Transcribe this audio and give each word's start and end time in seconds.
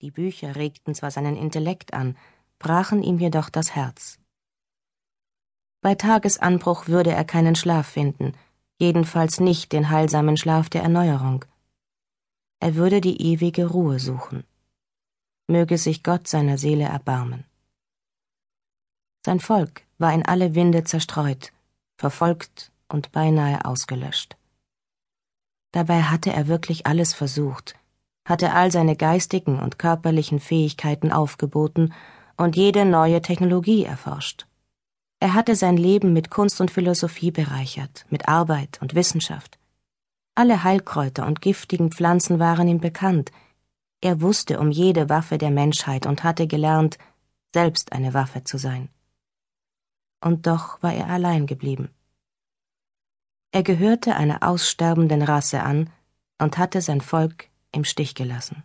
die 0.00 0.10
Bücher 0.10 0.56
regten 0.56 0.94
zwar 0.94 1.10
seinen 1.10 1.36
Intellekt 1.36 1.92
an, 1.92 2.16
brachen 2.58 3.02
ihm 3.02 3.18
jedoch 3.18 3.50
das 3.50 3.74
Herz. 3.74 4.18
Bei 5.82 5.94
Tagesanbruch 5.94 6.88
würde 6.88 7.12
er 7.12 7.24
keinen 7.24 7.54
Schlaf 7.54 7.86
finden, 7.86 8.34
jedenfalls 8.78 9.40
nicht 9.40 9.72
den 9.72 9.90
heilsamen 9.90 10.36
Schlaf 10.36 10.68
der 10.68 10.82
Erneuerung. 10.82 11.44
Er 12.60 12.74
würde 12.74 13.00
die 13.00 13.20
ewige 13.22 13.66
Ruhe 13.66 13.98
suchen. 13.98 14.44
Möge 15.48 15.78
sich 15.78 16.02
Gott 16.02 16.28
seiner 16.28 16.58
Seele 16.58 16.84
erbarmen. 16.84 17.44
Sein 19.24 19.40
Volk 19.40 19.82
war 19.98 20.12
in 20.12 20.24
alle 20.24 20.54
Winde 20.54 20.84
zerstreut, 20.84 21.52
verfolgt 21.98 22.72
und 22.88 23.12
beinahe 23.12 23.64
ausgelöscht. 23.64 24.36
Dabei 25.72 26.02
hatte 26.02 26.32
er 26.32 26.48
wirklich 26.48 26.86
alles 26.86 27.14
versucht, 27.14 27.74
hatte 28.30 28.54
all 28.54 28.70
seine 28.70 28.96
geistigen 28.96 29.58
und 29.58 29.78
körperlichen 29.78 30.38
Fähigkeiten 30.38 31.12
aufgeboten 31.12 31.92
und 32.36 32.56
jede 32.56 32.84
neue 32.84 33.20
Technologie 33.20 33.84
erforscht. 33.84 34.46
Er 35.18 35.34
hatte 35.34 35.54
sein 35.56 35.76
Leben 35.76 36.14
mit 36.14 36.30
Kunst 36.30 36.60
und 36.60 36.70
Philosophie 36.70 37.32
bereichert, 37.32 38.06
mit 38.08 38.28
Arbeit 38.28 38.78
und 38.80 38.94
Wissenschaft. 38.94 39.58
Alle 40.34 40.62
Heilkräuter 40.62 41.26
und 41.26 41.42
giftigen 41.42 41.90
Pflanzen 41.90 42.38
waren 42.38 42.68
ihm 42.68 42.80
bekannt. 42.80 43.32
Er 44.00 44.22
wusste 44.22 44.60
um 44.60 44.70
jede 44.70 45.10
Waffe 45.10 45.36
der 45.36 45.50
Menschheit 45.50 46.06
und 46.06 46.24
hatte 46.24 46.46
gelernt, 46.46 46.96
selbst 47.52 47.92
eine 47.92 48.14
Waffe 48.14 48.44
zu 48.44 48.56
sein. 48.56 48.88
Und 50.24 50.46
doch 50.46 50.82
war 50.82 50.94
er 50.94 51.08
allein 51.08 51.46
geblieben. 51.46 51.90
Er 53.50 53.64
gehörte 53.64 54.14
einer 54.14 54.44
aussterbenden 54.44 55.22
Rasse 55.22 55.62
an 55.62 55.90
und 56.38 56.56
hatte 56.56 56.80
sein 56.80 57.00
Volk 57.00 57.49
im 57.72 57.84
Stich 57.84 58.14
gelassen. 58.14 58.62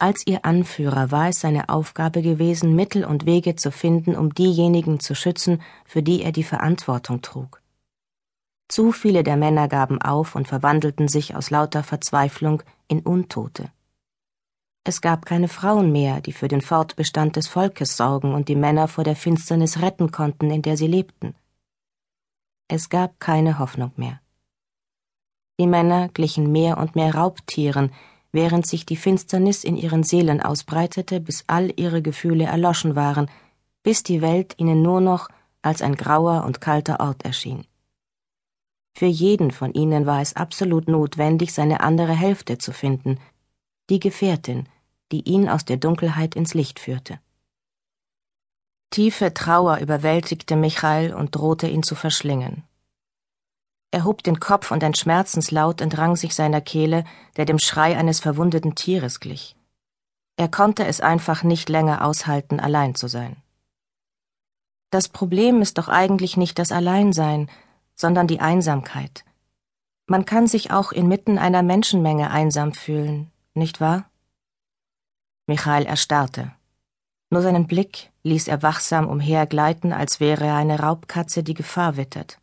Als 0.00 0.24
ihr 0.26 0.44
Anführer 0.44 1.10
war 1.10 1.28
es 1.28 1.40
seine 1.40 1.68
Aufgabe 1.68 2.22
gewesen, 2.22 2.76
Mittel 2.76 3.04
und 3.04 3.26
Wege 3.26 3.56
zu 3.56 3.72
finden, 3.72 4.14
um 4.14 4.32
diejenigen 4.32 5.00
zu 5.00 5.16
schützen, 5.16 5.60
für 5.84 6.04
die 6.04 6.22
er 6.22 6.30
die 6.30 6.44
Verantwortung 6.44 7.20
trug. 7.20 7.60
Zu 8.68 8.92
viele 8.92 9.24
der 9.24 9.36
Männer 9.36 9.66
gaben 9.66 10.00
auf 10.00 10.36
und 10.36 10.46
verwandelten 10.46 11.08
sich 11.08 11.34
aus 11.34 11.50
lauter 11.50 11.82
Verzweiflung 11.82 12.62
in 12.86 13.00
Untote. 13.00 13.72
Es 14.84 15.00
gab 15.00 15.26
keine 15.26 15.48
Frauen 15.48 15.90
mehr, 15.90 16.20
die 16.20 16.32
für 16.32 16.48
den 16.48 16.60
Fortbestand 16.60 17.36
des 17.36 17.48
Volkes 17.48 17.96
sorgen 17.96 18.34
und 18.34 18.48
die 18.48 18.56
Männer 18.56 18.86
vor 18.88 19.04
der 19.04 19.16
Finsternis 19.16 19.80
retten 19.80 20.12
konnten, 20.12 20.50
in 20.50 20.62
der 20.62 20.76
sie 20.76 20.86
lebten. 20.86 21.34
Es 22.68 22.88
gab 22.88 23.18
keine 23.18 23.58
Hoffnung 23.58 23.92
mehr. 23.96 24.20
Die 25.60 25.66
Männer 25.66 26.08
glichen 26.08 26.52
mehr 26.52 26.78
und 26.78 26.94
mehr 26.94 27.14
Raubtieren, 27.14 27.92
während 28.32 28.66
sich 28.66 28.86
die 28.86 28.96
Finsternis 28.96 29.64
in 29.64 29.76
ihren 29.76 30.02
Seelen 30.02 30.40
ausbreitete, 30.40 31.20
bis 31.20 31.44
all 31.46 31.72
ihre 31.76 32.02
Gefühle 32.02 32.44
erloschen 32.44 32.94
waren, 32.94 33.30
bis 33.82 34.02
die 34.02 34.22
Welt 34.22 34.54
ihnen 34.58 34.82
nur 34.82 35.00
noch 35.00 35.28
als 35.62 35.82
ein 35.82 35.96
grauer 35.96 36.44
und 36.44 36.60
kalter 36.60 37.00
Ort 37.00 37.24
erschien. 37.24 37.64
Für 38.94 39.06
jeden 39.06 39.50
von 39.50 39.72
ihnen 39.74 40.06
war 40.06 40.20
es 40.20 40.36
absolut 40.36 40.88
notwendig, 40.88 41.52
seine 41.52 41.80
andere 41.80 42.14
Hälfte 42.14 42.58
zu 42.58 42.72
finden, 42.72 43.18
die 43.90 44.00
Gefährtin, 44.00 44.68
die 45.12 45.22
ihn 45.22 45.48
aus 45.48 45.64
der 45.64 45.76
Dunkelheit 45.76 46.34
ins 46.34 46.54
Licht 46.54 46.78
führte. 46.78 47.20
Tiefe 48.90 49.34
Trauer 49.34 49.78
überwältigte 49.78 50.56
Michael 50.56 51.14
und 51.14 51.34
drohte 51.34 51.68
ihn 51.68 51.82
zu 51.82 51.94
verschlingen. 51.94 52.64
Er 53.90 54.04
hob 54.04 54.22
den 54.22 54.38
Kopf 54.38 54.70
und 54.70 54.84
ein 54.84 54.94
Schmerzenslaut 54.94 55.80
entrang 55.80 56.16
sich 56.16 56.34
seiner 56.34 56.60
Kehle, 56.60 57.04
der 57.36 57.46
dem 57.46 57.58
Schrei 57.58 57.96
eines 57.96 58.20
verwundeten 58.20 58.74
Tieres 58.74 59.20
glich. 59.20 59.56
Er 60.36 60.48
konnte 60.48 60.86
es 60.86 61.00
einfach 61.00 61.42
nicht 61.42 61.68
länger 61.68 62.04
aushalten, 62.04 62.60
allein 62.60 62.94
zu 62.94 63.08
sein. 63.08 63.36
Das 64.90 65.08
Problem 65.08 65.62
ist 65.62 65.78
doch 65.78 65.88
eigentlich 65.88 66.36
nicht 66.36 66.58
das 66.58 66.70
Alleinsein, 66.70 67.50
sondern 67.94 68.26
die 68.26 68.40
Einsamkeit. 68.40 69.24
Man 70.06 70.24
kann 70.24 70.46
sich 70.46 70.70
auch 70.70 70.92
inmitten 70.92 71.38
einer 71.38 71.62
Menschenmenge 71.62 72.30
einsam 72.30 72.72
fühlen, 72.72 73.30
nicht 73.54 73.80
wahr? 73.80 74.08
Michael 75.46 75.86
erstarrte. 75.86 76.52
Nur 77.30 77.42
seinen 77.42 77.66
Blick 77.66 78.10
ließ 78.22 78.48
er 78.48 78.62
wachsam 78.62 79.08
umhergleiten, 79.08 79.92
als 79.92 80.20
wäre 80.20 80.46
er 80.46 80.56
eine 80.56 80.80
Raubkatze, 80.80 81.42
die 81.42 81.54
Gefahr 81.54 81.96
wittert. 81.96 82.38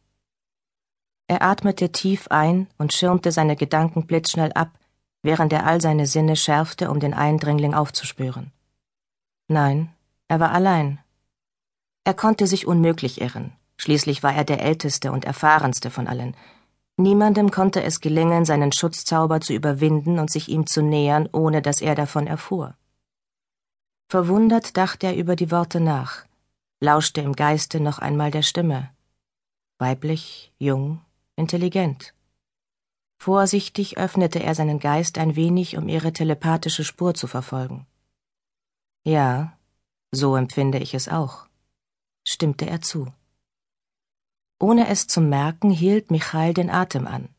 Er 1.28 1.42
atmete 1.42 1.92
tief 1.92 2.28
ein 2.30 2.68
und 2.78 2.94
schirmte 2.94 3.32
seine 3.32 3.56
Gedanken 3.56 4.06
blitzschnell 4.06 4.54
ab, 4.54 4.78
während 5.24 5.52
er 5.54 5.66
all 5.66 5.82
seine 5.82 6.06
Sinne 6.06 6.36
schärfte, 6.36 6.92
um 6.92 7.00
den 7.00 7.14
Eindringling 7.14 7.74
aufzuspüren. 7.74 8.52
Nein, 9.48 9.92
er 10.28 10.40
war 10.40 10.52
allein. 10.52 11.00
Er 12.04 12.14
konnte 12.14 12.46
sich 12.46 12.68
unmöglich 12.68 13.22
irren. 13.22 13.54
Schließlich 13.78 14.24
war 14.24 14.34
er 14.34 14.44
der 14.44 14.62
älteste 14.62 15.12
und 15.12 15.26
erfahrenste 15.26 15.90
von 15.90 16.08
allen. 16.08 16.36
Niemandem 16.98 17.52
konnte 17.52 17.84
es 17.84 18.00
gelingen, 18.00 18.46
seinen 18.46 18.72
Schutzzauber 18.72 19.42
zu 19.42 19.54
überwinden 19.54 20.18
und 20.20 20.32
sich 20.32 20.48
ihm 20.48 20.66
zu 20.66 20.82
nähern, 20.82 21.28
ohne 21.34 21.62
dass 21.62 21.82
er 21.82 21.96
davon 21.96 22.26
erfuhr. 22.26 22.76
Verwundert 24.08 24.78
dachte 24.78 25.08
er 25.08 25.16
über 25.16 25.36
die 25.36 25.52
Worte 25.52 25.80
nach, 25.80 26.26
lauschte 26.80 27.22
im 27.22 27.34
Geiste 27.34 27.80
noch 27.80 28.00
einmal 28.00 28.32
der 28.32 28.44
Stimme. 28.44 28.92
Weiblich, 29.78 30.54
jung, 30.58 31.02
intelligent. 31.36 32.14
Vorsichtig 33.18 33.98
öffnete 33.98 34.42
er 34.44 34.56
seinen 34.56 34.80
Geist 34.80 35.18
ein 35.18 35.36
wenig, 35.36 35.78
um 35.78 35.88
ihre 35.88 36.14
telepathische 36.14 36.84
Spur 36.84 37.14
zu 37.14 37.28
verfolgen. 37.28 37.88
Ja, 39.04 39.58
so 40.12 40.36
empfinde 40.36 40.80
ich 40.80 40.94
es 40.94 41.08
auch, 41.08 41.48
stimmte 42.28 42.66
er 42.66 42.82
zu. 42.82 43.12
Ohne 44.60 44.88
es 44.88 45.08
zu 45.08 45.22
merken, 45.22 45.70
hielt 45.70 46.12
Michael 46.12 46.54
den 46.54 46.70
Atem 46.70 47.08
an. 47.08 47.30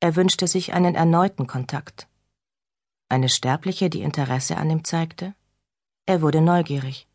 Er 0.00 0.16
wünschte 0.16 0.46
sich 0.46 0.72
einen 0.72 0.94
erneuten 0.94 1.46
Kontakt. 1.46 2.08
Eine 3.08 3.28
Sterbliche, 3.28 3.88
die 3.88 4.02
Interesse 4.02 4.56
an 4.56 4.70
ihm 4.70 4.84
zeigte? 4.84 5.34
Er 6.06 6.20
wurde 6.20 6.40
neugierig. 6.40 7.08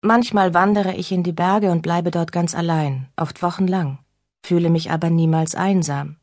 Manchmal 0.00 0.54
wandere 0.54 0.94
ich 0.94 1.12
in 1.12 1.22
die 1.22 1.32
Berge 1.32 1.70
und 1.70 1.82
bleibe 1.82 2.10
dort 2.10 2.32
ganz 2.32 2.54
allein, 2.54 3.08
oft 3.16 3.42
wochenlang, 3.42 3.98
fühle 4.46 4.70
mich 4.70 4.90
aber 4.92 5.10
niemals 5.10 5.54
einsam. 5.56 6.16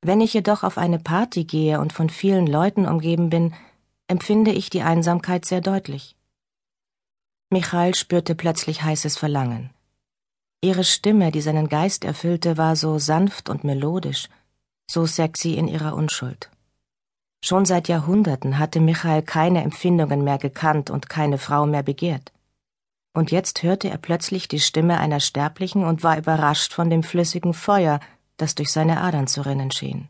Wenn 0.00 0.22
ich 0.22 0.32
jedoch 0.32 0.62
auf 0.62 0.78
eine 0.78 0.98
Party 0.98 1.44
gehe 1.44 1.80
und 1.80 1.92
von 1.92 2.08
vielen 2.08 2.46
Leuten 2.46 2.86
umgeben 2.86 3.28
bin, 3.28 3.54
empfinde 4.08 4.52
ich 4.52 4.70
die 4.70 4.82
Einsamkeit 4.82 5.44
sehr 5.44 5.60
deutlich. 5.60 6.16
Michael 7.50 7.94
spürte 7.94 8.34
plötzlich 8.34 8.82
heißes 8.82 9.18
Verlangen. 9.18 9.70
Ihre 10.62 10.84
Stimme, 10.84 11.30
die 11.30 11.42
seinen 11.42 11.68
Geist 11.68 12.04
erfüllte, 12.04 12.56
war 12.56 12.74
so 12.74 12.98
sanft 12.98 13.50
und 13.50 13.64
melodisch, 13.64 14.28
so 14.90 15.04
sexy 15.04 15.54
in 15.54 15.68
ihrer 15.68 15.94
Unschuld. 15.94 16.50
Schon 17.44 17.66
seit 17.66 17.88
Jahrhunderten 17.88 18.58
hatte 18.58 18.80
Michael 18.80 19.22
keine 19.22 19.62
Empfindungen 19.62 20.24
mehr 20.24 20.38
gekannt 20.38 20.88
und 20.90 21.10
keine 21.10 21.38
Frau 21.38 21.66
mehr 21.66 21.82
begehrt. 21.82 22.32
Und 23.16 23.30
jetzt 23.30 23.62
hörte 23.62 23.88
er 23.88 23.96
plötzlich 23.96 24.46
die 24.46 24.60
Stimme 24.60 25.00
einer 25.00 25.20
Sterblichen 25.20 25.84
und 25.84 26.02
war 26.02 26.18
überrascht 26.18 26.74
von 26.74 26.90
dem 26.90 27.02
flüssigen 27.02 27.54
Feuer, 27.54 27.98
das 28.36 28.54
durch 28.54 28.70
seine 28.70 29.00
Adern 29.00 29.26
zu 29.26 29.40
rinnen 29.40 29.70
schien. 29.70 30.08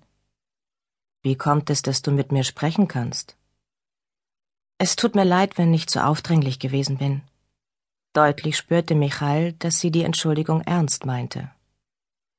Wie 1.23 1.37
kommt 1.37 1.71
es, 1.71 1.83
dass 1.83 2.03
du 2.03 2.11
mit 2.11 2.33
mir 2.33 2.43
sprechen 2.43 2.89
kannst? 2.89 3.37
Es 4.79 4.97
tut 4.97 5.15
mir 5.15 5.23
leid, 5.23 5.57
wenn 5.57 5.73
ich 5.73 5.87
zu 5.87 6.05
aufdringlich 6.05 6.59
gewesen 6.59 6.99
bin. 6.99 7.23
Deutlich 8.13 8.57
spürte 8.57 8.97
Michael, 8.97 9.53
dass 9.53 9.79
sie 9.79 9.93
die 9.93 10.03
Entschuldigung 10.03 10.63
ernst 10.63 11.07
meinte. 11.07 11.49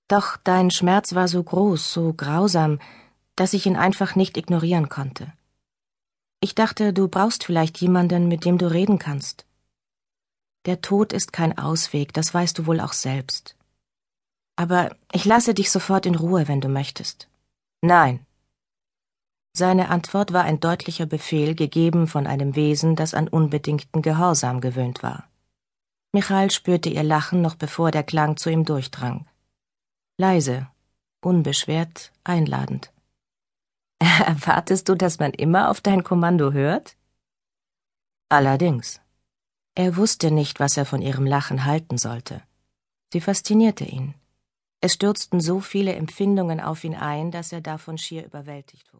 Doch 0.09 0.35
dein 0.35 0.69
Schmerz 0.69 1.15
war 1.15 1.29
so 1.29 1.41
groß, 1.41 1.93
so 1.93 2.11
grausam, 2.11 2.79
dass 3.37 3.53
ich 3.53 3.67
ihn 3.67 3.77
einfach 3.77 4.15
nicht 4.15 4.35
ignorieren 4.35 4.89
konnte. 4.89 5.31
Ich 6.41 6.55
dachte, 6.55 6.91
du 6.91 7.07
brauchst 7.07 7.45
vielleicht 7.45 7.79
jemanden, 7.79 8.27
mit 8.27 8.43
dem 8.43 8.57
du 8.57 8.69
reden 8.69 8.99
kannst. 8.99 9.45
Der 10.67 10.81
Tod 10.81 11.13
ist 11.13 11.31
kein 11.31 11.57
Ausweg, 11.57 12.13
das 12.13 12.33
weißt 12.33 12.59
du 12.59 12.65
wohl 12.65 12.81
auch 12.81 12.91
selbst. 12.91 13.55
Aber 14.57 14.95
ich 15.13 15.23
lasse 15.23 15.53
dich 15.53 15.71
sofort 15.71 16.05
in 16.05 16.15
Ruhe, 16.15 16.49
wenn 16.49 16.59
du 16.59 16.67
möchtest. 16.67 17.29
Nein. 17.81 18.25
Seine 19.53 19.89
Antwort 19.89 20.33
war 20.33 20.43
ein 20.43 20.59
deutlicher 20.59 21.05
Befehl, 21.05 21.55
gegeben 21.55 22.07
von 22.07 22.27
einem 22.27 22.55
Wesen, 22.55 22.97
das 22.97 23.13
an 23.13 23.29
unbedingten 23.29 24.01
Gehorsam 24.01 24.59
gewöhnt 24.59 25.01
war. 25.03 25.29
Michael 26.11 26.51
spürte 26.51 26.89
ihr 26.89 27.03
Lachen 27.03 27.41
noch 27.41 27.55
bevor 27.55 27.91
der 27.91 28.03
Klang 28.03 28.35
zu 28.35 28.49
ihm 28.49 28.65
durchdrang. 28.65 29.25
Leise, 30.17 30.67
unbeschwert, 31.21 32.11
einladend. 32.25 32.91
Erwartest 33.99 34.89
du, 34.89 34.95
dass 34.95 35.19
man 35.19 35.31
immer 35.31 35.69
auf 35.69 35.79
dein 35.79 36.03
Kommando 36.03 36.51
hört? 36.51 36.97
Allerdings. 38.29 38.99
Er 39.79 39.95
wusste 39.95 40.31
nicht, 40.31 40.59
was 40.59 40.75
er 40.75 40.87
von 40.87 41.03
ihrem 41.03 41.27
Lachen 41.27 41.63
halten 41.63 41.99
sollte. 41.99 42.41
Sie 43.13 43.21
faszinierte 43.21 43.85
ihn. 43.85 44.15
Es 44.81 44.93
stürzten 44.93 45.39
so 45.39 45.59
viele 45.59 45.93
Empfindungen 45.93 46.59
auf 46.59 46.83
ihn 46.83 46.95
ein, 46.95 47.29
dass 47.29 47.51
er 47.51 47.61
davon 47.61 47.99
schier 47.99 48.25
überwältigt 48.25 48.91
wurde. 48.91 48.96